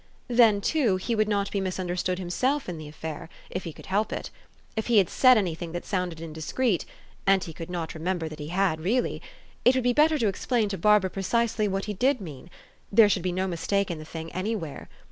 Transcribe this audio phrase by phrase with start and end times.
[0.29, 4.11] Then, too, he would not be misunderstood himself in the affair, if he could help
[4.11, 4.31] it.
[4.75, 6.85] If he had said any thing that sounded indiscreet,
[7.27, 8.47] and he could not remember that he
[8.79, 9.21] really had,
[9.63, 12.49] it would be better to explain to Bar bara precisely what he did mean:
[12.91, 14.89] there should be no mistake in the thing anywhere.